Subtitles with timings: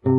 [0.00, 0.16] Halo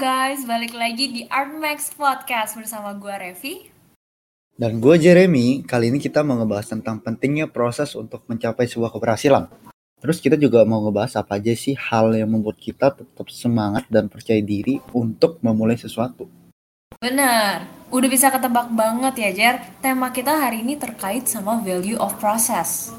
[0.00, 3.68] guys, balik lagi di Artmax Podcast bersama gue Revi.
[4.56, 9.52] Dan gue Jeremy, kali ini kita mau ngebahas tentang pentingnya proses untuk mencapai sebuah keberhasilan.
[10.00, 14.08] Terus kita juga mau ngebahas apa aja sih hal yang membuat kita tetap semangat dan
[14.08, 16.39] percaya diri untuk memulai sesuatu.
[17.00, 22.12] Bener, udah bisa ketebak banget ya Jer, tema kita hari ini terkait sama value of
[22.20, 22.92] process.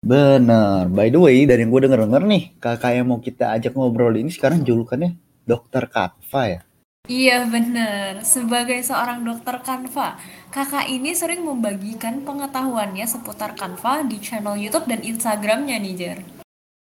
[0.00, 4.16] Bener, by the way dari yang gue denger-denger nih, kakak yang mau kita ajak ngobrol
[4.16, 6.60] ini sekarang julukannya Dokter Katva ya?
[7.04, 10.16] Iya bener, sebagai seorang dokter Canva,
[10.48, 16.18] kakak ini sering membagikan pengetahuannya seputar Canva di channel YouTube dan Instagramnya nih Jer.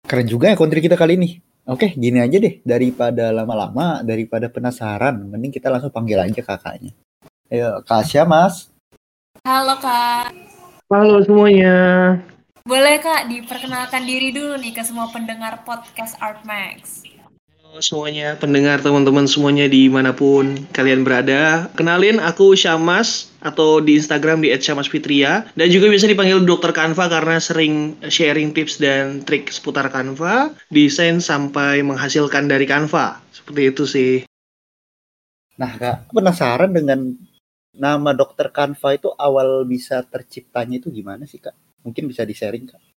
[0.06, 1.42] Keren juga ya kontri kita kali ini.
[1.62, 6.90] Oke, gini aja deh, daripada lama-lama, daripada penasaran, mending kita langsung panggil aja kakaknya.
[7.46, 8.66] Ayo, Kasya Mas.
[9.46, 10.34] Halo kak.
[10.90, 12.18] Halo semuanya.
[12.66, 17.06] Boleh kak diperkenalkan diri dulu nih ke semua pendengar podcast Artmax.
[17.80, 21.72] Semuanya, pendengar teman-teman semuanya di mana pun kalian berada.
[21.72, 27.40] Kenalin, aku Syamas atau di Instagram di @syamasfitria dan juga bisa dipanggil Dokter Canva karena
[27.40, 33.24] sering sharing tips dan trik seputar Canva, desain sampai menghasilkan dari Canva.
[33.32, 34.12] Seperti itu sih.
[35.56, 37.16] Nah, Kak, penasaran dengan
[37.72, 41.56] nama Dokter Canva itu awal bisa terciptanya itu gimana sih, Kak?
[41.88, 42.91] Mungkin bisa di-sharing, Kak?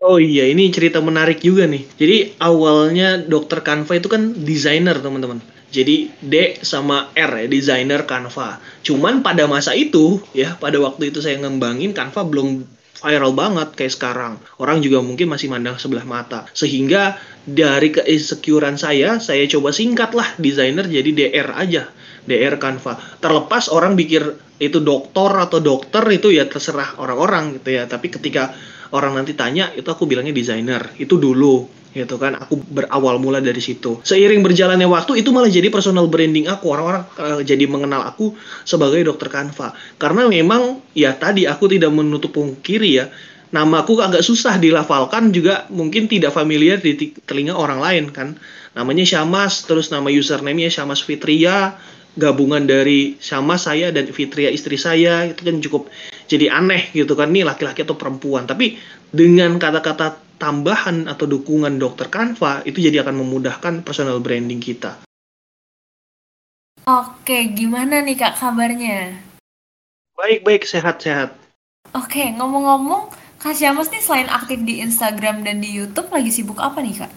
[0.00, 1.84] Oh iya, ini cerita menarik juga nih.
[2.00, 5.44] Jadi awalnya dokter Canva itu kan desainer teman-teman.
[5.68, 8.64] Jadi D sama R ya, desainer Canva.
[8.80, 12.64] Cuman pada masa itu ya, pada waktu itu saya ngembangin Canva belum
[12.96, 14.32] viral banget kayak sekarang.
[14.56, 16.48] Orang juga mungkin masih mandang sebelah mata.
[16.56, 21.92] Sehingga dari keinsecurean saya, saya coba singkat lah desainer jadi DR aja.
[22.24, 22.96] DR Canva.
[23.20, 27.84] Terlepas orang pikir itu dokter atau dokter itu ya terserah orang-orang gitu ya.
[27.84, 28.56] Tapi ketika
[28.94, 32.38] orang nanti tanya itu aku bilangnya desainer itu dulu gitu kan.
[32.38, 33.98] Aku berawal mula dari situ.
[34.06, 36.70] Seiring berjalannya waktu itu malah jadi personal branding aku.
[36.70, 39.74] Orang-orang uh, jadi mengenal aku sebagai dokter Canva.
[39.98, 43.10] Karena memang ya tadi aku tidak menutup pungkiri ya
[43.50, 46.94] namaku agak susah dilafalkan juga mungkin tidak familiar di
[47.26, 48.38] telinga orang lain kan.
[48.78, 51.74] Namanya Syamas terus nama username-nya Syamas Fitria
[52.14, 55.90] gabungan dari Syamas saya dan Fitria istri saya itu kan cukup
[56.30, 58.78] jadi aneh gitu kan nih laki-laki atau perempuan tapi
[59.10, 65.02] dengan kata-kata tambahan atau dukungan dokter Canva itu jadi akan memudahkan personal branding kita.
[66.88, 69.20] Oke, gimana nih kak kabarnya?
[70.16, 71.36] Baik-baik, sehat-sehat.
[71.92, 76.84] Oke, ngomong-ngomong, Kak Syamas nih selain aktif di Instagram dan di YouTube lagi sibuk apa
[76.84, 77.12] nih kak?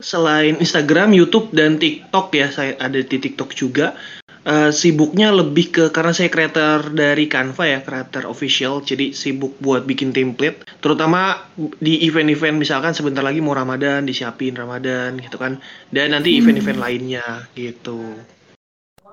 [0.00, 3.96] Selain Instagram, YouTube, dan TikTok ya, saya ada di TikTok juga
[4.44, 9.88] uh, sibuknya lebih ke karena saya creator dari Canva ya, creator official, jadi sibuk buat
[9.88, 15.58] bikin template, terutama di event-event misalkan sebentar lagi mau Ramadan, disiapin Ramadan gitu kan,
[15.90, 16.38] dan nanti hmm.
[16.44, 16.84] event-event hmm.
[16.84, 18.00] lainnya gitu.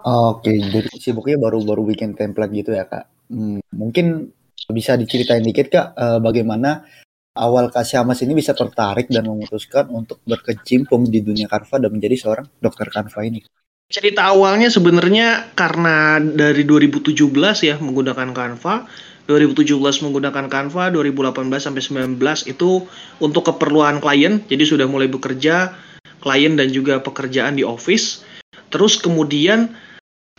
[0.01, 3.05] Oke, jadi sibuknya baru-baru bikin template gitu ya kak.
[3.29, 4.33] Hmm, mungkin
[4.71, 6.83] bisa diceritain dikit kak, uh, bagaimana
[7.37, 12.15] awal Kak Syamas ini bisa tertarik dan memutuskan untuk berkecimpung di dunia Canva dan menjadi
[12.19, 13.39] seorang dokter Canva ini?
[13.91, 17.27] Cerita awalnya sebenarnya karena dari 2017
[17.59, 18.87] ya menggunakan Canva,
[19.27, 19.75] 2017
[20.07, 21.83] menggunakan Canva, 2018 sampai
[22.15, 22.15] 19
[22.47, 22.87] itu
[23.19, 25.75] untuk keperluan klien, jadi sudah mulai bekerja
[26.23, 28.23] klien dan juga pekerjaan di office.
[28.71, 29.75] Terus kemudian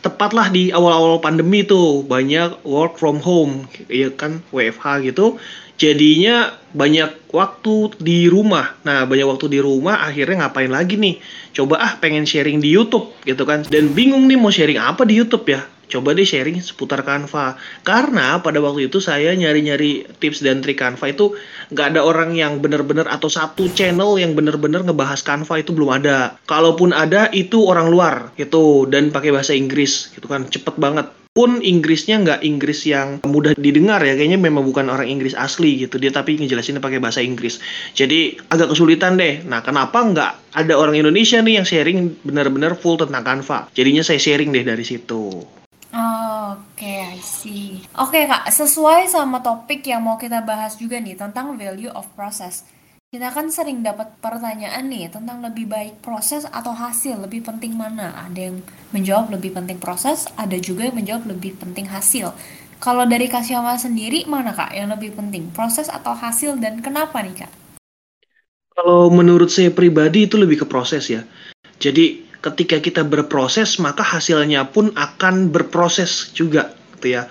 [0.01, 5.37] tepatlah di awal-awal pandemi itu banyak work from home, ya kan WFH gitu
[5.83, 8.79] jadinya banyak waktu di rumah.
[8.87, 11.19] Nah, banyak waktu di rumah akhirnya ngapain lagi nih?
[11.51, 13.67] Coba ah pengen sharing di YouTube gitu kan.
[13.67, 15.61] Dan bingung nih mau sharing apa di YouTube ya.
[15.91, 17.59] Coba deh sharing seputar Canva.
[17.85, 21.35] Karena pada waktu itu saya nyari-nyari tips dan trik Canva itu
[21.69, 26.39] nggak ada orang yang bener-bener atau satu channel yang bener-bener ngebahas Canva itu belum ada.
[26.49, 30.49] Kalaupun ada itu orang luar gitu dan pakai bahasa Inggris gitu kan.
[30.49, 35.33] Cepet banget pun Inggrisnya nggak Inggris yang mudah didengar ya kayaknya memang bukan orang Inggris
[35.33, 35.97] asli gitu.
[35.97, 37.57] Dia tapi ngejelasinnya pakai bahasa Inggris.
[37.97, 39.41] Jadi agak kesulitan deh.
[39.41, 43.73] Nah kenapa nggak ada orang Indonesia nih yang sharing benar-benar full tentang Canva?
[43.73, 45.41] Jadinya saya sharing deh dari situ.
[45.93, 47.81] Oke, okay, I see.
[47.97, 52.05] Oke okay, kak, sesuai sama topik yang mau kita bahas juga nih tentang value of
[52.13, 52.65] process.
[53.13, 58.09] Kita kan sering dapat pertanyaan nih tentang lebih baik proses atau hasil, lebih penting mana?
[58.09, 58.57] Ada yang
[58.89, 62.33] menjawab lebih penting proses, ada juga yang menjawab lebih penting hasil.
[62.81, 67.45] Kalau dari Kasyama sendiri, mana kak yang lebih penting, proses atau hasil dan kenapa nih
[67.45, 67.53] kak?
[68.73, 71.21] Kalau menurut saya pribadi itu lebih ke proses ya.
[71.77, 77.29] Jadi ketika kita berproses maka hasilnya pun akan berproses juga gitu ya.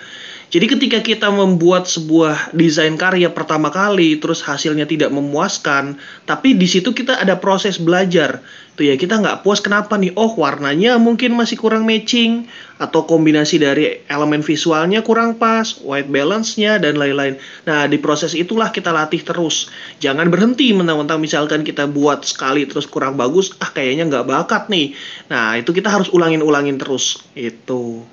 [0.53, 5.97] Jadi ketika kita membuat sebuah desain karya pertama kali, terus hasilnya tidak memuaskan,
[6.29, 8.37] tapi di situ kita ada proses belajar.
[8.77, 10.13] Tuh ya kita nggak puas kenapa nih?
[10.13, 12.45] Oh warnanya mungkin masih kurang matching,
[12.77, 17.41] atau kombinasi dari elemen visualnya kurang pas, white balance-nya dan lain-lain.
[17.65, 19.73] Nah di proses itulah kita latih terus.
[20.05, 24.93] Jangan berhenti mentang-mentang misalkan kita buat sekali terus kurang bagus, ah kayaknya nggak bakat nih.
[25.33, 27.25] Nah itu kita harus ulangin-ulangin terus.
[27.33, 28.05] Itu.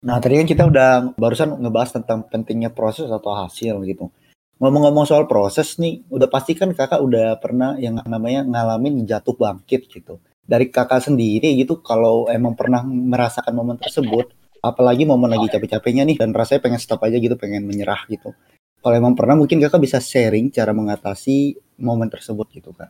[0.00, 4.08] Nah, tadi kan kita udah barusan ngebahas tentang pentingnya proses atau hasil gitu.
[4.56, 9.92] Ngomong-ngomong soal proses nih, udah pasti kan kakak udah pernah yang namanya ngalamin jatuh bangkit
[9.92, 10.20] gitu.
[10.44, 14.32] Dari kakak sendiri gitu, kalau emang pernah merasakan momen tersebut,
[14.64, 18.32] apalagi momen lagi capek-capeknya nih, dan rasanya pengen stop aja gitu, pengen menyerah gitu.
[18.80, 22.88] Kalau emang pernah, mungkin kakak bisa sharing cara mengatasi momen tersebut gitu kan.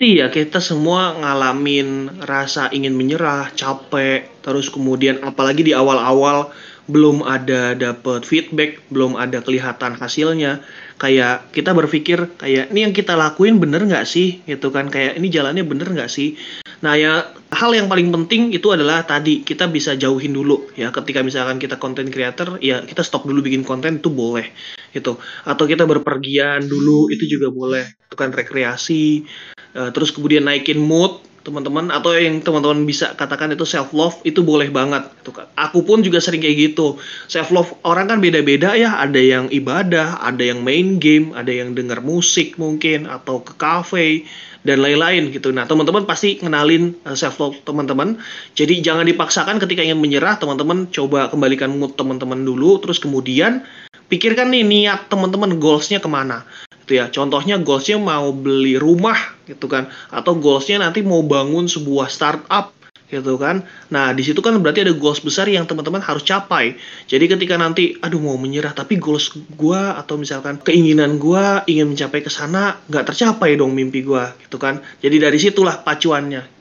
[0.00, 6.48] Iya, kita semua ngalamin rasa ingin menyerah, capek, terus kemudian apalagi di awal-awal
[6.88, 10.64] belum ada dapet feedback, belum ada kelihatan hasilnya.
[10.96, 14.88] Kayak kita berpikir kayak ini yang kita lakuin bener nggak sih, gitu kan?
[14.88, 16.32] Kayak ini jalannya bener nggak sih?
[16.80, 20.94] Nah ya hal yang paling penting itu adalah tadi kita bisa jauhin dulu ya.
[20.94, 24.50] Ketika misalkan kita content creator, ya kita stop dulu bikin konten itu boleh,
[24.94, 25.18] gitu.
[25.44, 27.84] Atau kita berpergian dulu itu juga boleh.
[28.06, 29.26] Itu kan rekreasi
[29.74, 34.44] uh, terus kemudian naikin mood teman-teman atau yang teman-teman bisa katakan itu self love itu
[34.44, 35.48] boleh banget gitu kan.
[35.56, 37.00] Aku pun juga sering kayak gitu.
[37.32, 41.72] Self love orang kan beda-beda ya, ada yang ibadah, ada yang main game, ada yang
[41.72, 44.28] dengar musik mungkin atau ke cafe
[44.60, 45.52] dan lain-lain gitu.
[45.52, 48.20] Nah, teman-teman pasti kenalin uh, self love teman-teman.
[48.52, 53.64] Jadi jangan dipaksakan ketika ingin menyerah, teman-teman coba kembalikan mood teman-teman dulu terus kemudian
[54.10, 56.44] pikirkan nih niat teman-teman goalsnya ke mana
[56.84, 57.06] gitu ya.
[57.08, 59.16] Contohnya goalsnya mau beli rumah
[59.46, 62.79] gitu kan, atau goalsnya nanti mau bangun sebuah startup
[63.10, 63.66] gitu kan.
[63.90, 66.78] Nah, di situ kan berarti ada goals besar yang teman-teman harus capai.
[67.10, 72.22] Jadi ketika nanti aduh mau menyerah tapi goals gua atau misalkan keinginan gua ingin mencapai
[72.22, 74.78] ke sana nggak tercapai dong mimpi gua gitu kan.
[75.02, 76.60] Jadi dari situlah pacuannya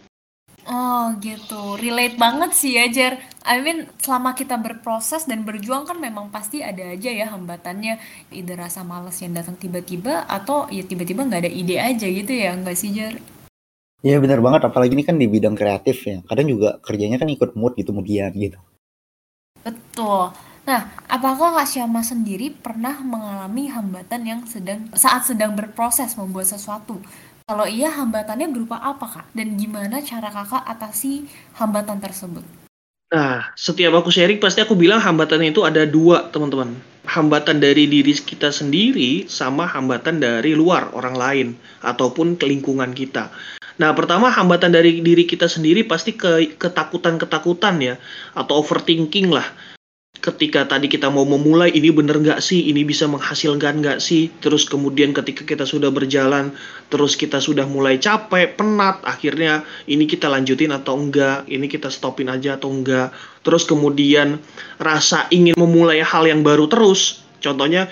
[0.70, 3.18] Oh gitu, relate banget sih ya Jer.
[3.42, 7.98] I mean selama kita berproses dan berjuang kan memang pasti ada aja ya hambatannya.
[8.30, 12.54] Ide rasa males yang datang tiba-tiba atau ya tiba-tiba nggak ada ide aja gitu ya
[12.54, 13.18] nggak sih Jer?
[14.00, 16.24] Iya benar banget, apalagi ini kan di bidang kreatif ya.
[16.24, 18.56] Kadang juga kerjanya kan ikut mood gitu kemudian gitu.
[19.60, 20.32] Betul.
[20.64, 27.02] Nah, apakah Kak Syama sendiri pernah mengalami hambatan yang sedang saat sedang berproses membuat sesuatu?
[27.50, 29.28] Kalau iya, hambatannya berupa apa, Kak?
[29.36, 31.26] Dan gimana cara Kakak atasi
[31.58, 32.46] hambatan tersebut?
[33.10, 36.78] Nah, setiap aku sharing pasti aku bilang hambatan itu ada dua, teman-teman.
[37.10, 41.48] Hambatan dari diri kita sendiri sama hambatan dari luar orang lain
[41.82, 43.34] ataupun ke lingkungan kita.
[43.80, 47.96] Nah, pertama hambatan dari diri kita sendiri pasti ke ketakutan-ketakutan ya
[48.36, 49.48] atau overthinking lah.
[50.20, 52.68] Ketika tadi kita mau memulai ini bener nggak sih?
[52.68, 54.28] Ini bisa menghasilkan nggak sih?
[54.44, 56.52] Terus kemudian ketika kita sudah berjalan
[56.92, 61.48] terus kita sudah mulai capek penat akhirnya ini kita lanjutin atau enggak?
[61.48, 63.16] Ini kita stopin aja atau enggak?
[63.48, 64.44] Terus kemudian
[64.76, 67.24] rasa ingin memulai hal yang baru terus.
[67.40, 67.88] Contohnya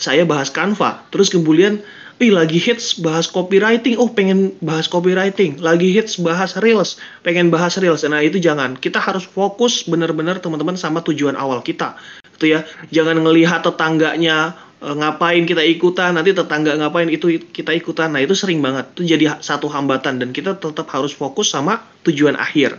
[0.00, 1.04] saya bahas Canva.
[1.12, 1.84] Terus kemudian
[2.20, 3.96] Ih, lagi hits bahas copywriting.
[3.96, 5.56] Oh, pengen bahas copywriting.
[5.56, 7.00] Lagi hits bahas reels.
[7.24, 8.04] Pengen bahas reels.
[8.04, 8.76] Nah, itu jangan.
[8.76, 11.96] Kita harus fokus benar-benar teman-teman sama tujuan awal kita.
[12.36, 12.68] Itu ya.
[12.92, 14.52] Jangan ngelihat tetangganya
[14.84, 18.12] e, ngapain kita ikutan, nanti tetangga ngapain itu kita ikutan.
[18.12, 18.92] Nah, itu sering banget.
[19.00, 22.76] Itu jadi satu hambatan dan kita tetap harus fokus sama tujuan akhir.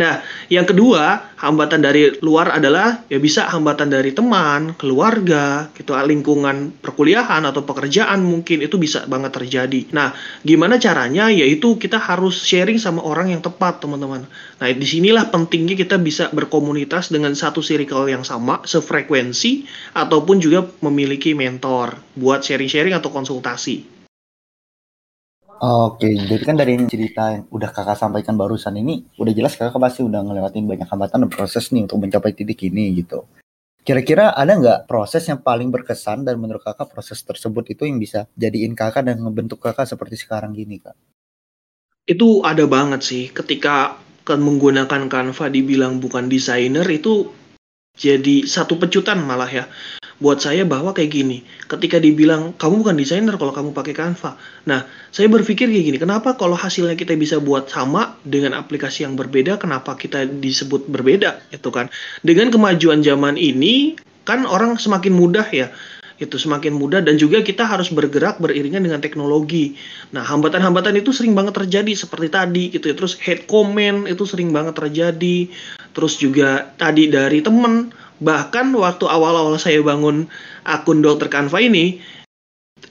[0.00, 6.72] Nah, yang kedua, hambatan dari luar adalah ya bisa hambatan dari teman, keluarga, gitu, lingkungan
[6.80, 9.92] perkuliahan atau pekerjaan mungkin itu bisa banget terjadi.
[9.92, 11.28] Nah, gimana caranya?
[11.28, 14.24] Yaitu kita harus sharing sama orang yang tepat, teman-teman.
[14.58, 20.64] Nah, di sinilah pentingnya kita bisa berkomunitas dengan satu circle yang sama, sefrekuensi, ataupun juga
[20.80, 23.91] memiliki mentor buat sharing-sharing atau konsultasi.
[25.62, 30.02] Oke, jadi kan dari cerita yang udah kakak sampaikan barusan ini, udah jelas kakak pasti
[30.02, 33.30] udah ngelewatin banyak hambatan dan proses nih untuk mencapai titik ini gitu.
[33.86, 38.26] Kira-kira ada nggak proses yang paling berkesan dan menurut kakak proses tersebut itu yang bisa
[38.34, 40.98] jadiin kakak dan ngebentuk kakak seperti sekarang gini kak?
[42.10, 47.30] Itu ada banget sih, ketika kan menggunakan Canva dibilang bukan desainer itu
[47.96, 49.64] jadi satu pecutan malah ya
[50.22, 54.86] buat saya bahwa kayak gini ketika dibilang kamu bukan desainer kalau kamu pakai Canva nah
[55.10, 59.58] saya berpikir kayak gini kenapa kalau hasilnya kita bisa buat sama dengan aplikasi yang berbeda
[59.58, 61.90] kenapa kita disebut berbeda itu kan
[62.22, 65.74] dengan kemajuan zaman ini kan orang semakin mudah ya
[66.22, 69.74] itu semakin mudah dan juga kita harus bergerak beriringan dengan teknologi.
[70.14, 72.94] Nah, hambatan-hambatan itu sering banget terjadi seperti tadi gitu ya.
[72.94, 75.50] Terus hate comment itu sering banget terjadi.
[75.92, 80.30] Terus juga tadi dari temen bahkan waktu awal-awal saya bangun
[80.62, 81.98] akun dokter Canva ini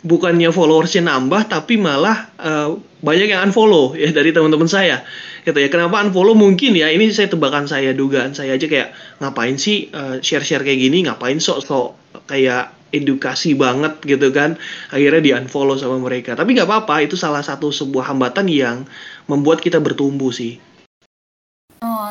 [0.02, 5.06] bukannya followersnya nambah tapi malah uh, banyak yang unfollow ya dari teman-teman saya.
[5.42, 6.38] Gitu ya kenapa unfollow?
[6.38, 10.80] Mungkin ya ini saya tebakan saya dugaan saya aja kayak ngapain sih uh, share-share kayak
[10.80, 11.06] gini?
[11.06, 11.98] Ngapain sok-sok
[12.30, 14.58] kayak edukasi banget gitu kan.
[14.94, 16.34] Akhirnya di unfollow sama mereka.
[16.34, 18.86] Tapi nggak apa-apa itu salah satu sebuah hambatan yang
[19.30, 20.71] membuat kita bertumbuh sih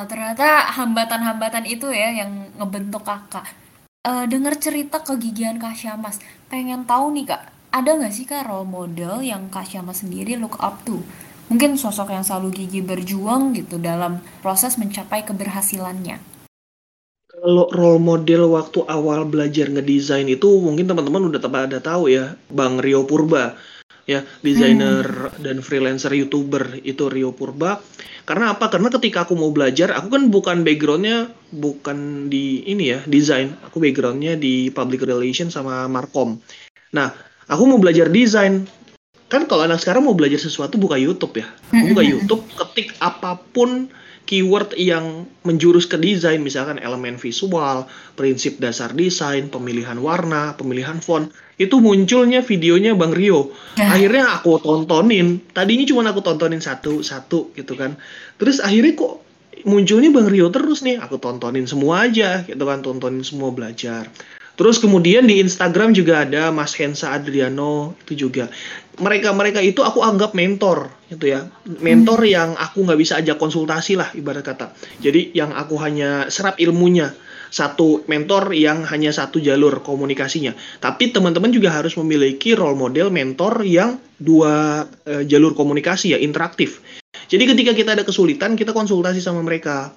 [0.01, 3.45] oh ternyata hambatan-hambatan itu ya yang ngebentuk kakak
[4.09, 6.17] uh, dengar cerita kegigihan Kak Syamas
[6.49, 10.57] pengen tahu nih kak ada nggak sih kak role model yang Kak Syamas sendiri look
[10.57, 11.05] up to
[11.53, 16.31] mungkin sosok yang selalu gigi berjuang gitu dalam proses mencapai keberhasilannya
[17.41, 22.77] kalau role model waktu awal belajar ngedesain itu mungkin teman-teman udah pada tahu ya, Bang
[22.77, 23.57] Rio Purba.
[24.05, 25.41] Ya, desainer hmm.
[25.41, 27.81] dan freelancer YouTuber itu Rio Purba.
[28.31, 28.71] Karena apa?
[28.71, 33.59] Karena ketika aku mau belajar, aku kan bukan backgroundnya bukan di ini ya, desain.
[33.67, 36.39] Aku backgroundnya di public relation sama markom.
[36.95, 37.11] Nah,
[37.51, 38.71] aku mau belajar desain.
[39.27, 41.47] Kan kalau anak sekarang mau belajar sesuatu buka YouTube ya.
[41.75, 43.91] Buka YouTube, ketik apa pun
[44.31, 51.35] keyword yang menjurus ke desain, misalkan elemen visual, prinsip dasar desain, pemilihan warna, pemilihan font,
[51.59, 53.51] itu munculnya videonya Bang Rio.
[53.75, 53.91] Ya.
[53.91, 57.99] Akhirnya aku tontonin, tadinya cuma aku tontonin satu-satu gitu kan.
[58.39, 59.15] Terus akhirnya kok
[59.67, 64.07] munculnya Bang Rio terus nih, aku tontonin semua aja gitu kan, tontonin semua belajar.
[64.61, 68.53] Terus kemudian di Instagram juga ada Mas Hensa Adriano itu juga.
[69.01, 71.49] Mereka-mereka itu aku anggap mentor gitu ya.
[71.81, 72.29] Mentor hmm.
[72.29, 74.77] yang aku nggak bisa ajak konsultasi lah ibarat kata.
[75.01, 77.09] Jadi yang aku hanya serap ilmunya.
[77.49, 80.53] Satu mentor yang hanya satu jalur komunikasinya.
[80.77, 86.85] Tapi teman-teman juga harus memiliki role model mentor yang dua uh, jalur komunikasi ya, interaktif.
[87.33, 89.97] Jadi ketika kita ada kesulitan, kita konsultasi sama mereka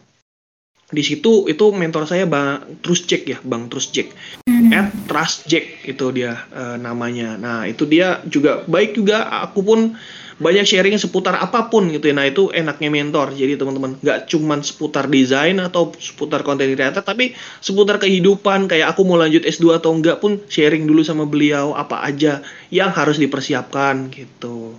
[0.94, 4.43] di situ itu mentor saya bang Trust Jack ya bang hmm.
[4.74, 7.38] At Trust Jack itu dia uh, namanya.
[7.38, 9.30] Nah itu dia juga baik juga.
[9.46, 9.94] Aku pun
[10.42, 12.16] banyak sharing seputar apa pun gitu ya.
[12.18, 13.38] Nah itu enaknya mentor.
[13.38, 18.66] Jadi teman-teman nggak cuman seputar desain atau seputar konten kreator tapi seputar kehidupan.
[18.66, 22.42] Kayak aku mau lanjut S2 atau enggak pun sharing dulu sama beliau apa aja
[22.74, 24.74] yang harus dipersiapkan gitu.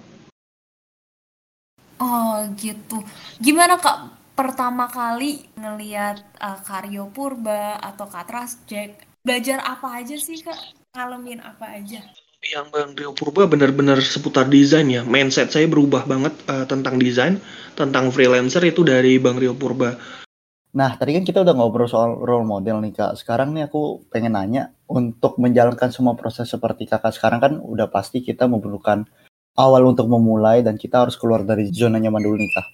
[2.02, 2.98] Oh gitu.
[3.38, 10.44] Gimana kak pertama kali ngelihat uh, Karyo Purba atau Katras Jack belajar apa aja sih
[10.44, 10.76] kak?
[10.92, 12.04] Ngalamin apa aja?
[12.44, 15.00] Yang Bang Rio Purba benar-benar seputar desain ya.
[15.00, 17.40] Mindset saya berubah banget uh, tentang desain
[17.72, 19.96] tentang freelancer itu dari Bang Rio Purba.
[20.76, 23.16] Nah, tadi kan kita udah ngobrol soal role model nih, Kak.
[23.16, 28.20] Sekarang nih aku pengen nanya, untuk menjalankan semua proses seperti Kakak sekarang kan udah pasti
[28.20, 29.06] kita memerlukan
[29.54, 32.66] awal untuk memulai dan kita harus keluar dari zona nyaman dulu nih, Kak.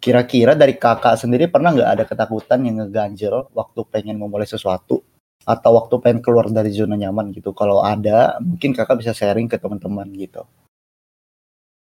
[0.00, 5.13] Kira-kira dari kakak sendiri pernah nggak ada ketakutan yang ngeganjel waktu pengen memulai sesuatu
[5.44, 7.52] atau waktu pengen keluar dari zona nyaman gitu?
[7.56, 10.44] Kalau ada, mungkin kakak bisa sharing ke teman-teman gitu.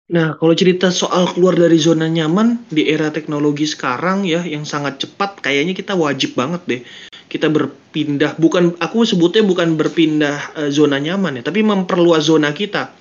[0.05, 5.01] Nah, kalau cerita soal keluar dari zona nyaman di era teknologi sekarang ya, yang sangat
[5.01, 6.81] cepat, kayaknya kita wajib banget deh.
[7.25, 12.93] Kita berpindah, bukan aku sebutnya bukan berpindah uh, zona nyaman ya, tapi memperluas zona kita.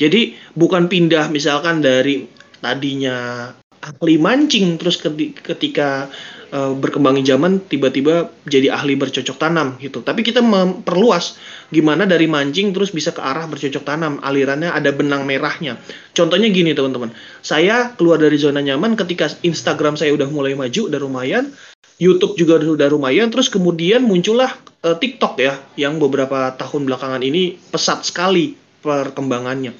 [0.00, 2.24] Jadi bukan pindah misalkan dari
[2.64, 3.52] tadinya
[3.84, 4.96] ahli mancing terus
[5.44, 6.08] ketika
[6.52, 10.02] uh, berkembangnya zaman tiba-tiba jadi ahli bercocok tanam gitu.
[10.02, 11.38] Tapi kita memperluas
[11.70, 14.18] gimana dari mancing terus bisa ke arah bercocok tanam.
[14.22, 15.78] Alirannya ada benang merahnya.
[16.14, 17.14] Contohnya gini teman-teman.
[17.40, 21.54] Saya keluar dari zona nyaman ketika Instagram saya udah mulai maju udah lumayan.
[22.00, 24.56] YouTube juga sudah lumayan, terus kemudian muncullah
[24.88, 29.76] uh, TikTok ya, yang beberapa tahun belakangan ini pesat sekali perkembangannya.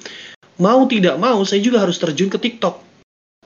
[0.61, 2.90] Mau tidak mau, saya juga harus terjun ke TikTok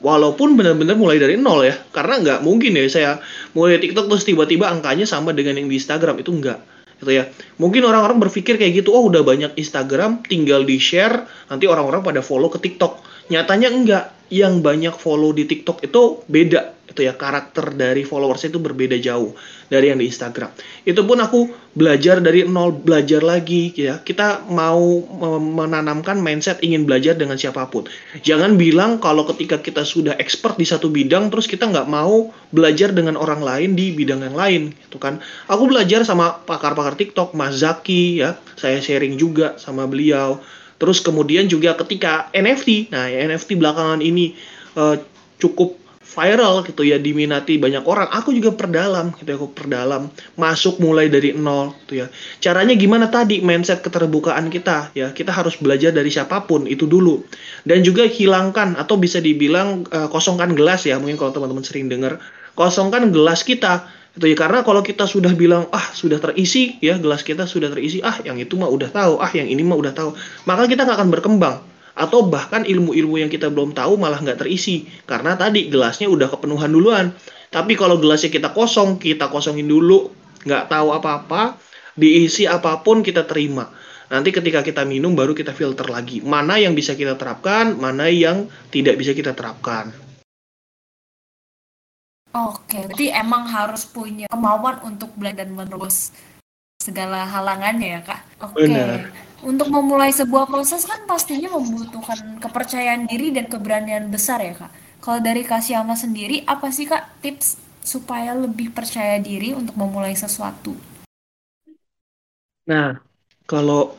[0.06, 3.12] Walaupun benar-benar mulai dari nol ya, karena nggak mungkin ya saya
[3.58, 7.28] mulai TikTok terus tiba-tiba angkanya sama dengan yang di Instagram itu nggak gitu ya.
[7.60, 12.22] Mungkin orang-orang berpikir kayak gitu, oh udah banyak Instagram, tinggal di share, nanti orang-orang pada
[12.24, 13.04] follow ke TikTok.
[13.32, 18.62] Nyatanya enggak, yang banyak follow di TikTok itu beda itu ya karakter dari followers itu
[18.62, 19.36] berbeda jauh
[19.68, 20.54] dari yang di Instagram.
[20.88, 24.00] Itu pun aku belajar dari nol belajar lagi ya.
[24.00, 25.04] Kita mau
[25.42, 27.90] menanamkan mindset ingin belajar dengan siapa pun.
[28.24, 32.96] Jangan bilang kalau ketika kita sudah expert di satu bidang terus kita nggak mau belajar
[32.96, 35.20] dengan orang lain di bidang yang lain gitu kan.
[35.52, 38.40] Aku belajar sama pakar-pakar TikTok Mas Zaki ya.
[38.56, 40.40] Saya sharing juga sama beliau.
[40.76, 44.36] Terus kemudian juga ketika NFT, nah NFT belakangan ini
[44.76, 45.00] uh,
[45.40, 48.08] cukup viral gitu ya diminati banyak orang.
[48.14, 50.08] Aku juga perdalam gitu ya aku perdalam.
[50.40, 52.08] Masuk mulai dari nol gitu ya.
[52.40, 53.44] Caranya gimana tadi?
[53.44, 55.12] Mindset keterbukaan kita ya.
[55.12, 57.26] Kita harus belajar dari siapa pun itu dulu.
[57.68, 60.96] Dan juga hilangkan atau bisa dibilang uh, kosongkan gelas ya.
[60.96, 62.24] Mungkin kalau teman-teman sering dengar
[62.56, 63.84] kosongkan gelas kita
[64.16, 68.00] itu ya karena kalau kita sudah bilang ah sudah terisi ya gelas kita sudah terisi
[68.00, 70.16] ah yang itu mah udah tahu ah yang ini mah udah tahu
[70.48, 71.58] maka kita nggak akan berkembang.
[71.96, 76.72] Atau bahkan ilmu-ilmu yang kita belum tahu malah nggak terisi karena tadi gelasnya udah kepenuhan
[76.72, 77.16] duluan.
[77.52, 80.12] Tapi kalau gelasnya kita kosong kita kosongin dulu
[80.44, 81.56] nggak tahu apa-apa
[81.96, 83.68] diisi apa pun kita terima.
[84.12, 88.48] Nanti ketika kita minum baru kita filter lagi mana yang bisa kita terapkan mana yang
[88.72, 90.05] tidak bisa kita terapkan
[92.36, 96.12] Oke, berarti emang harus punya kemauan untuk belajar dan menerus
[96.84, 98.22] segala halangannya ya kak.
[98.44, 98.68] Oke.
[98.68, 104.74] Benar untuk memulai sebuah proses kan pastinya membutuhkan kepercayaan diri dan keberanian besar ya kak.
[105.06, 110.18] Kalau dari Kak Syama sendiri, apa sih kak tips supaya lebih percaya diri untuk memulai
[110.18, 110.74] sesuatu?
[112.66, 112.98] Nah,
[113.46, 113.94] kalau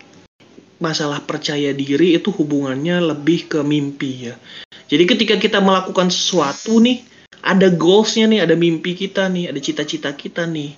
[0.83, 4.35] masalah percaya diri itu hubungannya lebih ke mimpi ya.
[4.91, 7.07] Jadi ketika kita melakukan sesuatu nih,
[7.47, 10.75] ada goalsnya nih, ada mimpi kita nih, ada cita-cita kita nih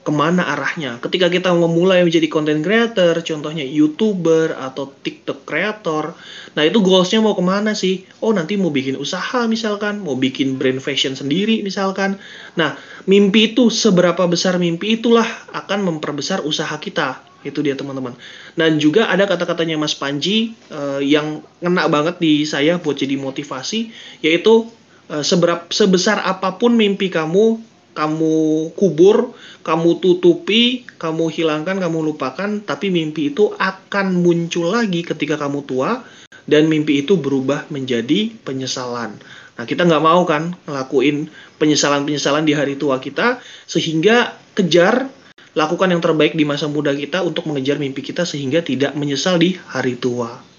[0.00, 0.96] ke mana arahnya.
[1.00, 6.16] Ketika kita memulai menjadi content creator, contohnya YouTuber atau TikTok creator,
[6.56, 8.08] nah itu goalsnya mau ke mana sih?
[8.24, 12.16] Oh nanti mau bikin usaha misalkan, mau bikin brand fashion sendiri misalkan.
[12.56, 17.20] Nah mimpi itu seberapa besar mimpi itulah akan memperbesar usaha kita.
[17.40, 18.12] Itu dia teman-teman.
[18.52, 23.88] Dan juga ada kata-katanya Mas Panji uh, yang ngena banget di saya buat jadi motivasi,
[24.20, 24.68] yaitu
[25.10, 27.58] uh, seberap, sebesar apa pun mimpi kamu,
[27.92, 29.34] kamu kubur,
[29.66, 36.06] kamu tutupi, kamu hilangkan, kamu lupakan, tapi mimpi itu akan muncul lagi ketika kamu tua
[36.46, 39.18] dan mimpi itu berubah menjadi penyesalan.
[39.60, 41.28] Nah, kita nggak mau kan ngelakuin
[41.60, 45.10] penyesalan-penyesalan di hari tua kita, sehingga kejar,
[45.52, 49.58] lakukan yang terbaik di masa muda kita untuk mengejar mimpi kita sehingga tidak menyesal di
[49.68, 50.49] hari tua.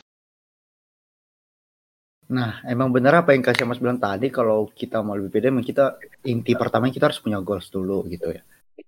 [2.32, 6.00] Nah, emang benar apa yang Kasih Mas bilang tadi kalau kita mau lebih pede, kita
[6.24, 8.40] inti pertama kita harus punya goals dulu gitu ya.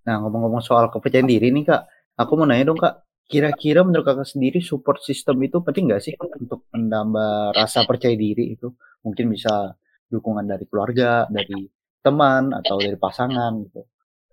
[0.08, 1.82] Nah, ngomong-ngomong soal kepercayaan diri nih Kak,
[2.16, 6.16] aku mau nanya dong Kak, kira-kira menurut Kakak sendiri support system itu penting nggak sih
[6.16, 8.72] untuk menambah rasa percaya diri itu?
[9.04, 9.76] Mungkin bisa
[10.08, 11.68] dukungan dari keluarga, dari
[12.00, 13.84] teman atau dari pasangan gitu.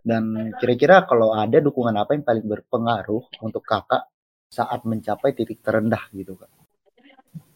[0.07, 4.07] Dan kira-kira kalau ada dukungan apa yang paling berpengaruh untuk Kakak
[4.47, 6.60] saat mencapai titik terendah gitu Kak?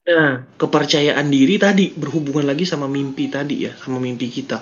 [0.05, 4.61] Nah, kepercayaan diri tadi berhubungan lagi sama mimpi tadi ya, sama mimpi kita.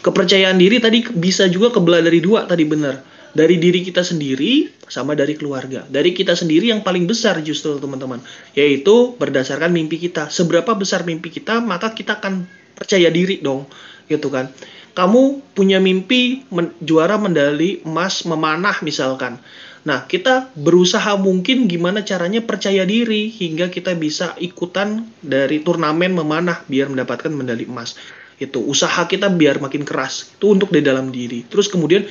[0.00, 2.96] Kepercayaan diri tadi bisa juga kebelah dari dua tadi benar.
[3.36, 5.84] Dari diri kita sendiri sama dari keluarga.
[5.84, 8.24] Dari kita sendiri yang paling besar justru teman-teman,
[8.56, 10.32] yaitu berdasarkan mimpi kita.
[10.32, 13.68] Seberapa besar mimpi kita, maka kita akan percaya diri dong,
[14.08, 14.48] gitu kan.
[14.92, 19.38] Kamu punya mimpi men juara medali emas memanah misalkan
[19.80, 26.60] Nah, kita berusaha mungkin gimana caranya percaya diri hingga kita bisa ikutan dari turnamen memanah
[26.68, 27.96] biar mendapatkan medali emas.
[28.36, 30.36] Itu usaha kita biar makin keras.
[30.36, 31.48] Itu untuk di dalam diri.
[31.48, 32.04] Terus kemudian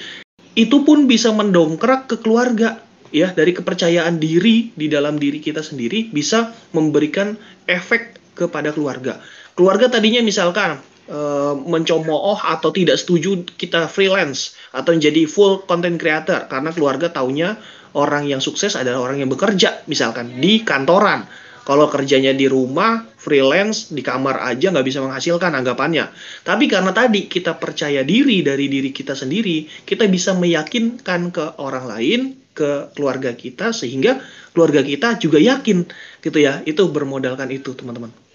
[0.57, 2.81] itu pun bisa mendongkrak ke keluarga
[3.13, 7.37] ya dari kepercayaan diri di dalam diri kita sendiri bisa memberikan
[7.69, 9.21] efek kepada keluarga.
[9.53, 16.45] Keluarga tadinya misalkan uh, mencomooh atau tidak setuju kita freelance atau menjadi full content creator.
[16.47, 17.57] Karena keluarga taunya
[17.97, 21.25] orang yang sukses adalah orang yang bekerja misalkan di kantoran.
[21.67, 26.09] Kalau kerjanya di rumah freelance di kamar aja nggak bisa menghasilkan anggapannya.
[26.41, 31.85] Tapi karena tadi kita percaya diri dari diri kita sendiri kita bisa meyakinkan ke orang
[31.85, 32.21] lain
[32.57, 34.17] ke keluarga kita sehingga
[34.49, 35.85] keluarga kita juga yakin
[36.25, 36.65] gitu ya.
[36.65, 38.28] Itu bermodalkan itu teman-teman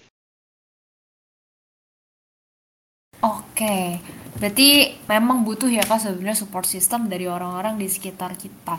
[3.25, 3.97] Oke,
[4.37, 8.77] berarti memang butuh ya kak sebenarnya support system dari orang-orang di sekitar kita.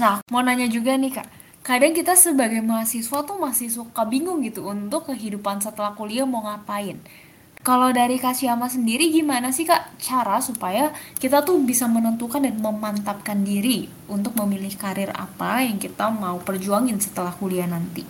[0.00, 1.28] Nah, mau nanya juga nih kak,
[1.60, 6.96] kadang kita sebagai mahasiswa tuh masih suka bingung gitu untuk kehidupan setelah kuliah mau ngapain.
[7.60, 12.56] Kalau dari Kak Syama sendiri gimana sih Kak cara supaya kita tuh bisa menentukan dan
[12.56, 18.08] memantapkan diri untuk memilih karir apa yang kita mau perjuangin setelah kuliah nanti?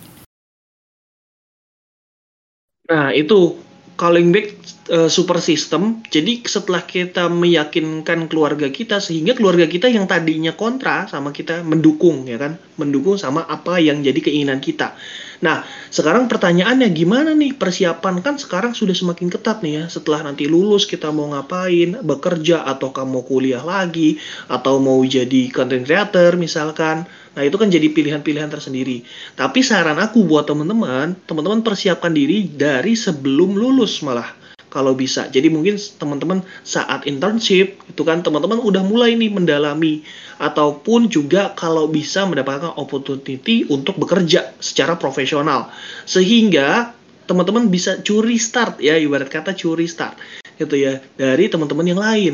[2.87, 3.59] Nah, itu
[4.01, 4.57] calling back
[4.89, 6.01] uh, super system.
[6.09, 12.25] Jadi setelah kita meyakinkan keluarga kita sehingga keluarga kita yang tadinya kontra sama kita mendukung
[12.25, 14.97] ya kan, mendukung sama apa yang jadi keinginan kita.
[15.41, 19.83] Nah, sekarang pertanyaannya gimana nih persiapan kan sekarang sudah semakin ketat nih ya.
[19.89, 25.81] Setelah nanti lulus kita mau ngapain, bekerja atau kamu kuliah lagi atau mau jadi content
[25.81, 27.09] creator misalkan.
[27.33, 29.01] Nah, itu kan jadi pilihan-pilihan tersendiri.
[29.33, 34.40] Tapi saran aku buat teman-teman, teman-teman persiapkan diri dari sebelum lulus malah.
[34.71, 35.27] Kalau bisa.
[35.27, 40.01] Jadi mungkin teman-teman saat internship itu kan teman-teman udah mulai nih mendalami
[40.39, 45.67] ataupun juga kalau bisa mendapatkan opportunity untuk bekerja secara profesional.
[46.07, 46.95] Sehingga
[47.27, 50.17] teman-teman bisa curi start ya ibarat kata curi start
[50.57, 52.33] gitu ya dari teman-teman yang lain.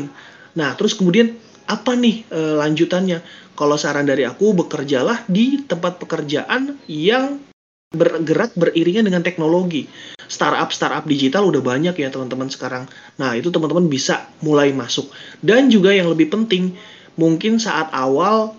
[0.54, 1.34] Nah, terus kemudian
[1.68, 3.20] apa nih e, lanjutannya?
[3.58, 7.47] Kalau saran dari aku bekerjalah di tempat pekerjaan yang
[7.88, 9.88] bergerak beriringan dengan teknologi.
[10.28, 12.84] Startup startup digital udah banyak ya teman-teman sekarang.
[13.16, 15.08] Nah itu teman-teman bisa mulai masuk.
[15.40, 16.76] Dan juga yang lebih penting,
[17.16, 18.52] mungkin saat awal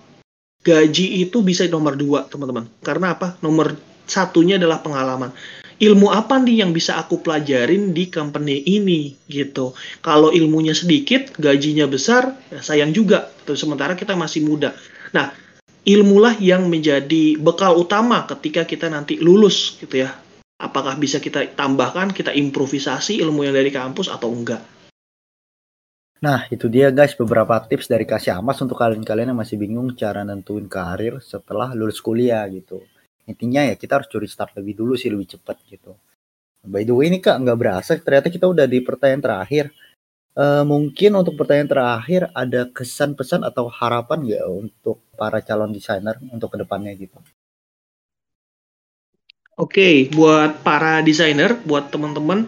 [0.65, 2.65] gaji itu bisa nomor dua teman-teman.
[2.81, 3.37] Karena apa?
[3.45, 3.77] Nomor
[4.09, 5.29] satunya adalah pengalaman.
[5.79, 9.71] Ilmu apa nih yang bisa aku pelajarin di company ini gitu.
[10.03, 13.31] Kalau ilmunya sedikit, gajinya besar, ya sayang juga.
[13.47, 14.75] Terus sementara kita masih muda.
[15.15, 15.31] Nah,
[15.87, 20.11] ilmulah yang menjadi bekal utama ketika kita nanti lulus gitu ya.
[20.59, 24.59] Apakah bisa kita tambahkan, kita improvisasi ilmu yang dari kampus atau enggak?
[26.19, 30.27] Nah, itu dia guys beberapa tips dari Kasih Amas untuk kalian-kalian yang masih bingung cara
[30.27, 32.83] nentuin karir setelah lulus kuliah gitu.
[33.23, 35.95] Intinya ya kita harus curi start lebih dulu sih lebih cepat gitu.
[36.59, 39.71] By the way ini kak nggak berasa ternyata kita udah di pertanyaan terakhir.
[40.39, 46.15] Uh, mungkin untuk pertanyaan terakhir ada kesan pesan atau harapan nggak untuk para calon desainer
[46.31, 47.19] untuk ke depannya gitu?
[49.59, 52.47] Oke, okay, buat para desainer, buat teman-teman,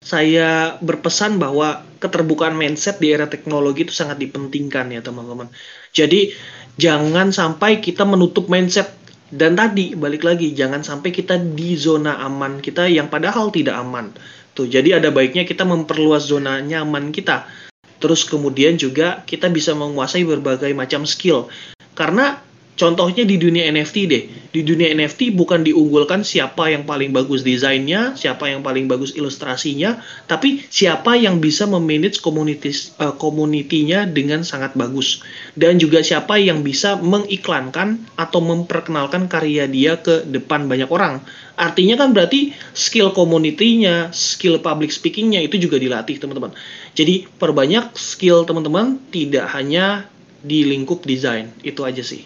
[0.00, 5.52] saya berpesan bahwa keterbukaan mindset di era teknologi itu sangat dipentingkan ya teman-teman.
[5.92, 6.32] Jadi
[6.80, 8.96] jangan sampai kita menutup mindset
[9.28, 14.16] dan tadi balik lagi jangan sampai kita di zona aman kita yang padahal tidak aman.
[14.60, 17.48] Tuh, jadi ada baiknya kita memperluas zona nyaman kita.
[17.96, 21.48] Terus kemudian juga kita bisa menguasai berbagai macam skill.
[21.96, 22.36] Karena
[22.80, 24.24] Contohnya di dunia NFT deh.
[24.56, 30.00] Di dunia NFT bukan diunggulkan siapa yang paling bagus desainnya, siapa yang paling bagus ilustrasinya,
[30.24, 35.20] tapi siapa yang bisa memanage komunitas uh, community-nya dengan sangat bagus.
[35.52, 41.20] Dan juga siapa yang bisa mengiklankan atau memperkenalkan karya dia ke depan banyak orang.
[41.60, 46.56] Artinya kan berarti skill community-nya, skill public speaking-nya itu juga dilatih, teman-teman.
[46.96, 50.08] Jadi perbanyak skill teman-teman tidak hanya
[50.40, 51.52] di lingkup desain.
[51.60, 52.24] Itu aja sih.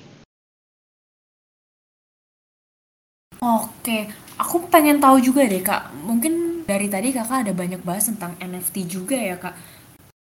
[3.43, 5.93] Oke, aku pengen tahu juga deh Kak.
[6.07, 9.53] Mungkin dari tadi Kakak ada banyak bahas tentang NFT juga ya Kak.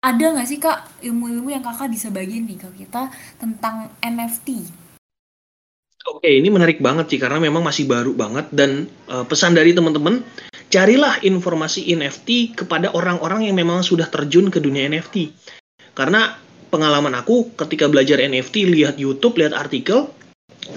[0.02, 4.82] Ada nggak sih Kak ilmu-ilmu yang Kakak bisa bagiin nih ke kita tentang NFT?
[6.09, 10.25] Oke, ini menarik banget sih karena memang masih baru banget dan uh, pesan dari teman-teman,
[10.73, 15.29] carilah informasi NFT kepada orang-orang yang memang sudah terjun ke dunia NFT.
[15.93, 16.33] Karena
[16.73, 20.09] pengalaman aku ketika belajar NFT, lihat YouTube, lihat artikel,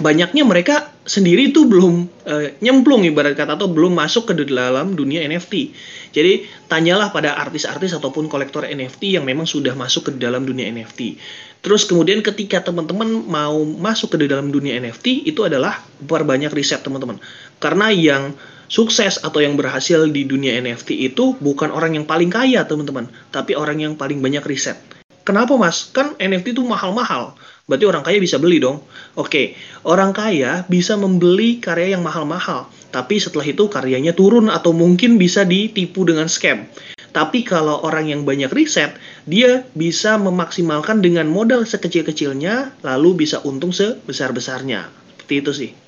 [0.01, 5.21] banyaknya mereka sendiri itu belum uh, nyemplung ibarat kata atau belum masuk ke dalam dunia
[5.29, 5.77] NFT.
[6.15, 11.21] Jadi tanyalah pada artis-artis ataupun kolektor NFT yang memang sudah masuk ke dalam dunia NFT.
[11.61, 17.21] Terus kemudian ketika teman-teman mau masuk ke dalam dunia NFT itu adalah perbanyak riset teman-teman.
[17.61, 18.37] Karena yang
[18.69, 23.53] sukses atau yang berhasil di dunia NFT itu bukan orang yang paling kaya teman-teman, tapi
[23.53, 24.94] orang yang paling banyak riset.
[25.25, 25.89] Kenapa mas?
[25.91, 27.33] Kan NFT itu mahal-mahal
[27.65, 28.85] Berarti orang kaya bisa beli dong.
[29.17, 29.57] Oke,
[29.89, 35.49] orang kaya bisa membeli karya yang mahal-mahal, tapi setelah itu karyanya turun atau mungkin bisa
[35.49, 36.69] ditipu dengan scam.
[37.17, 43.73] Tapi kalau orang yang banyak riset, dia bisa memaksimalkan dengan modal sekecil-kecilnya, lalu bisa untung
[43.73, 44.93] sebesar-besarnya.
[45.17, 45.84] Seperti itu sih.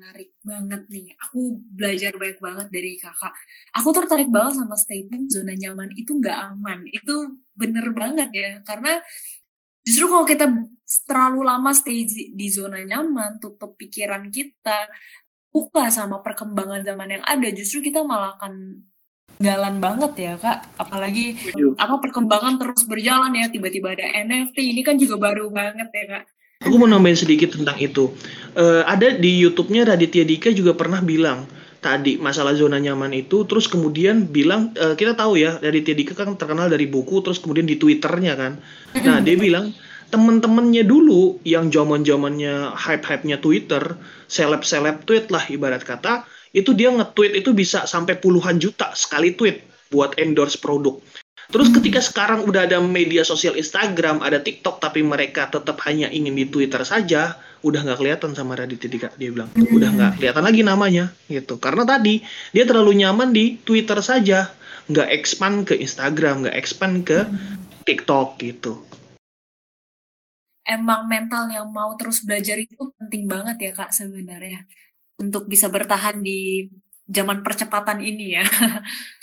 [0.00, 1.12] Menarik banget nih.
[1.28, 3.36] Aku belajar banyak banget dari kakak.
[3.76, 6.88] Aku tertarik banget sama statement zona nyaman itu nggak aman.
[6.88, 8.50] Itu bener banget ya.
[8.64, 8.96] Karena
[9.84, 10.48] justru kalau kita
[11.04, 14.88] terlalu lama stay di zona nyaman, tutup pikiran kita,
[15.52, 18.80] buka sama perkembangan zaman yang ada, justru kita malah akan
[19.40, 21.32] jalan banget ya kak apalagi
[21.80, 26.24] apa perkembangan terus berjalan ya tiba-tiba ada NFT ini kan juga baru banget ya kak
[26.70, 28.14] Aku mau nambahin sedikit tentang itu.
[28.54, 31.48] Uh, ada di YouTube-nya Raditya Dika juga pernah bilang
[31.82, 36.38] tadi masalah zona nyaman itu, terus kemudian bilang uh, kita tahu ya Raditya Dika kan
[36.38, 38.62] terkenal dari buku, terus kemudian di Twitternya kan.
[39.02, 39.74] Nah dia bilang
[40.14, 43.98] temen-temennya dulu yang zaman zamannya hype-hype-nya Twitter,
[44.30, 46.22] seleb-seleb tweet lah ibarat kata,
[46.54, 51.02] itu dia nge-tweet itu bisa sampai puluhan juta sekali tweet buat endorse produk.
[51.50, 56.38] Terus ketika sekarang udah ada media sosial Instagram, ada TikTok, tapi mereka tetap hanya ingin
[56.38, 57.34] di Twitter saja,
[57.66, 59.08] udah nggak kelihatan sama Raditya Dika.
[59.18, 61.58] Dia bilang, udah nggak kelihatan lagi namanya, gitu.
[61.58, 62.22] Karena tadi
[62.54, 64.46] dia terlalu nyaman di Twitter saja,
[64.86, 67.26] nggak expand ke Instagram, nggak expand ke
[67.82, 68.86] TikTok gitu.
[70.62, 74.70] Emang mental yang mau terus belajar itu penting banget ya kak sebenarnya
[75.18, 76.70] untuk bisa bertahan di
[77.10, 78.46] zaman percepatan ini ya.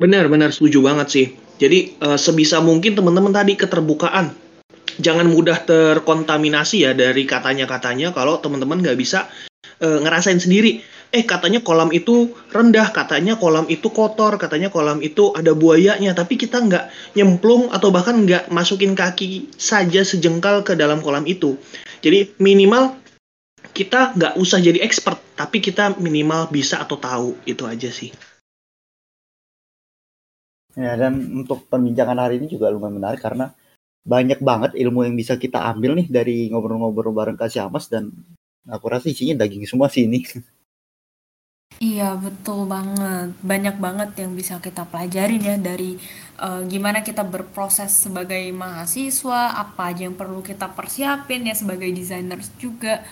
[0.00, 1.26] Benar, benar setuju banget sih.
[1.60, 4.32] Jadi uh, sebisa mungkin teman-teman tadi keterbukaan.
[5.00, 9.28] Jangan mudah terkontaminasi ya dari katanya-katanya kalau teman-teman nggak bisa
[9.80, 15.28] uh, ngerasain sendiri eh katanya kolam itu rendah, katanya kolam itu kotor, katanya kolam itu
[15.36, 21.04] ada buayanya, tapi kita nggak nyemplung atau bahkan nggak masukin kaki saja sejengkal ke dalam
[21.04, 21.60] kolam itu.
[22.00, 22.96] Jadi minimal
[23.76, 28.08] kita nggak usah jadi expert, tapi kita minimal bisa atau tahu itu aja sih.
[30.72, 33.52] Ya, dan untuk perbincangan hari ini juga lumayan menarik karena
[34.02, 38.10] banyak banget ilmu yang bisa kita ambil nih dari ngobrol-ngobrol bareng Kasih Amas dan
[38.66, 40.24] aku rasa isinya daging semua sih ini.
[41.82, 43.32] Iya, betul banget.
[43.42, 45.96] Banyak banget yang bisa kita pelajarin ya dari
[46.38, 52.38] uh, gimana kita berproses sebagai mahasiswa, apa aja yang perlu kita persiapin ya sebagai desainer
[52.60, 53.02] juga.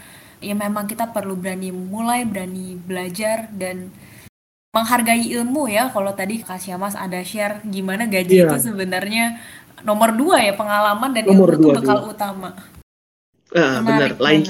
[0.41, 3.91] Ya memang kita perlu berani mulai, berani belajar dan
[4.71, 5.91] menghargai ilmu ya.
[5.91, 8.47] Kalau tadi Kak Mas ada share gimana gaji Iya.
[8.51, 9.39] itu sebenarnya
[9.83, 12.11] nomor dua ya pengalaman dan Nomor ilmu itu bakal dua.
[12.15, 12.51] utama.
[13.51, 14.15] Ah, benar.
[14.23, 14.47] Lain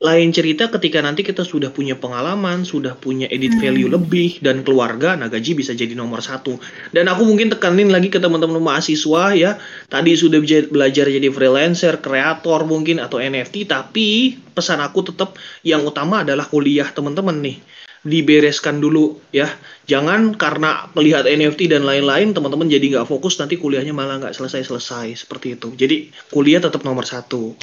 [0.00, 3.60] lain cerita ketika nanti kita sudah punya pengalaman, sudah punya edit hmm.
[3.60, 6.56] value lebih dan keluarga, nah gaji bisa jadi nomor satu.
[6.88, 9.60] Dan aku mungkin tekanin lagi ke teman-teman mahasiswa ya,
[9.92, 16.24] tadi sudah belajar jadi freelancer, kreator mungkin atau NFT, tapi pesan aku tetap yang utama
[16.24, 17.60] adalah kuliah teman-teman nih
[18.08, 19.52] dibereskan dulu ya
[19.84, 25.28] jangan karena melihat NFT dan lain-lain teman-teman jadi nggak fokus nanti kuliahnya malah nggak selesai-selesai
[25.28, 27.54] seperti itu jadi kuliah tetap nomor satu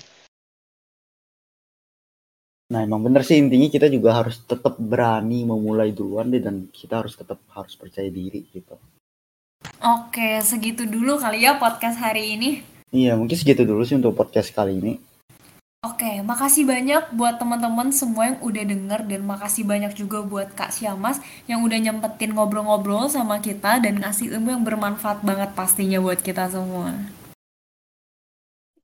[2.66, 7.06] Nah, emang bener sih intinya kita juga harus tetap berani memulai duluan deh dan kita
[7.06, 8.74] harus tetap harus percaya diri gitu.
[9.86, 12.66] Oke, segitu dulu kali ya podcast hari ini.
[12.90, 14.98] Iya, mungkin segitu dulu sih untuk podcast kali ini.
[15.86, 20.74] Oke, makasih banyak buat teman-teman semua yang udah denger dan makasih banyak juga buat Kak
[20.74, 26.18] Siamas yang udah nyempetin ngobrol-ngobrol sama kita dan ngasih ilmu yang bermanfaat banget pastinya buat
[26.26, 26.90] kita semua.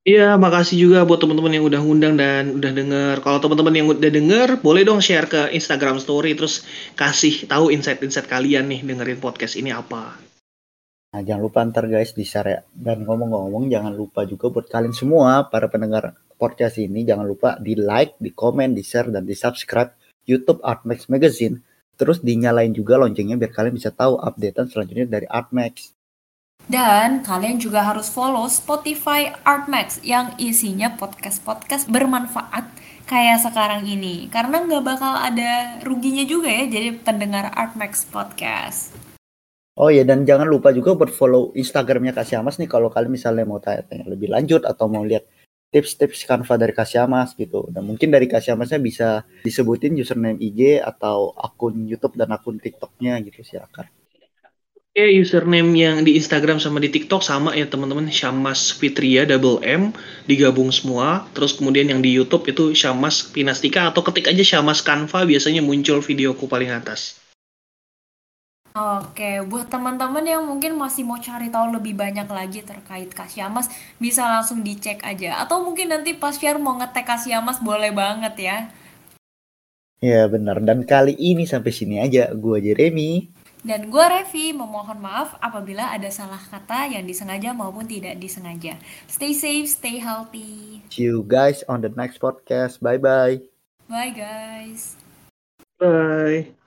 [0.06, 3.16] Iya, makasih juga buat teman-teman yang udah ngundang dan udah denger.
[3.26, 6.62] Kalau teman-teman yang udah denger, boleh dong share ke Instagram Story terus
[6.94, 10.22] kasih tahu insight-insight kalian nih dengerin podcast ini apa.
[11.18, 12.62] Nah, jangan lupa ntar guys di share ya.
[12.70, 17.78] Dan ngomong-ngomong, jangan lupa juga buat kalian semua para pendengar podcast ini, jangan lupa di
[17.78, 19.94] like, di komen, di share, dan di subscribe
[20.26, 21.62] YouTube Artmax Magazine.
[21.94, 25.94] Terus dinyalain juga loncengnya biar kalian bisa tahu updatean selanjutnya dari Artmax.
[26.66, 32.66] Dan kalian juga harus follow Spotify Artmax yang isinya podcast-podcast bermanfaat
[33.06, 34.26] kayak sekarang ini.
[34.34, 38.98] Karena nggak bakal ada ruginya juga ya jadi pendengar Artmax Podcast.
[39.80, 43.48] Oh ya dan jangan lupa juga buat follow Instagramnya Kak Siamas nih kalau kalian misalnya
[43.48, 45.26] mau tanya-tanya lebih lanjut atau mau lihat
[45.72, 47.72] tips-tips Canva dari Kak Siamas gitu.
[47.72, 53.24] Dan mungkin dari Kak Siamasnya bisa disebutin username IG atau akun YouTube dan akun TikToknya
[53.24, 53.88] gitu silakan.
[54.92, 59.96] Oke, username yang di Instagram sama di TikTok sama ya teman-teman, Syamas Fitria double M
[60.28, 61.24] digabung semua.
[61.32, 66.04] Terus kemudian yang di YouTube itu Syamas Pinastika atau ketik aja Syamas Canva biasanya muncul
[66.04, 67.21] videoku paling atas.
[68.72, 73.68] Oke, buat teman-teman yang mungkin masih mau cari tahu lebih banyak lagi terkait Kasyamas,
[74.00, 75.44] bisa langsung dicek aja.
[75.44, 78.58] Atau mungkin nanti pas share mau ngetek Kasyamas boleh banget ya.
[80.00, 82.32] Ya benar, dan kali ini sampai sini aja.
[82.32, 83.28] Gue Jeremy.
[83.62, 88.80] Dan gue Revi memohon maaf apabila ada salah kata yang disengaja maupun tidak disengaja.
[89.06, 90.82] Stay safe, stay healthy.
[90.90, 92.82] See you guys on the next podcast.
[92.82, 93.46] Bye-bye.
[93.86, 94.98] Bye guys.
[95.78, 96.61] Bye.